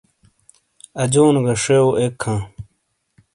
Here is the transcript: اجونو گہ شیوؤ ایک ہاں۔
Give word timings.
اجونو 1.03 1.39
گہ 1.45 1.53
شیوؤ 1.63 1.89
ایک 1.99 2.15
ہاں۔ 2.25 2.41